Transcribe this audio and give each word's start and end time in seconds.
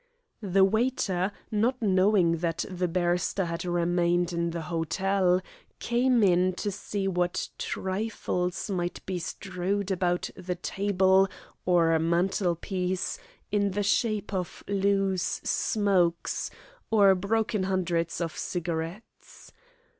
The 0.41 0.63
waiter, 0.63 1.31
not 1.51 1.79
knowing 1.79 2.37
that 2.37 2.65
the 2.67 2.87
barrister 2.87 3.45
had 3.45 3.63
remained 3.63 4.33
in 4.33 4.49
the 4.49 4.63
hotel, 4.63 5.41
came 5.77 6.23
in 6.23 6.53
to 6.53 6.71
see 6.71 7.07
what 7.07 7.49
trifles 7.59 8.67
might 8.67 9.05
be 9.05 9.19
strewed 9.19 9.91
about 9.91 10.31
table 10.63 11.29
or 11.67 11.99
mantelpiece 11.99 13.19
in 13.51 13.69
the 13.69 13.83
shape 13.83 14.33
of 14.33 14.63
loose 14.67 15.39
"smokes" 15.43 16.49
or 16.89 17.13
broken 17.13 17.61
hundreds 17.65 18.19
of 18.21 18.35
cigarettes. 18.35 19.53